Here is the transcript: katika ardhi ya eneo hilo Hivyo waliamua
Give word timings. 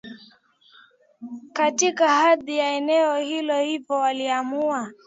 katika 1.53 2.17
ardhi 2.19 2.57
ya 2.57 2.73
eneo 2.73 3.17
hilo 3.17 3.59
Hivyo 3.61 3.95
waliamua 3.95 4.93